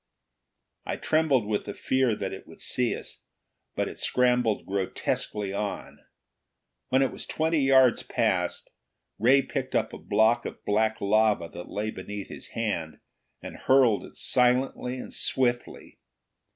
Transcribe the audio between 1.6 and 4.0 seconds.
the fear that it would see us, but it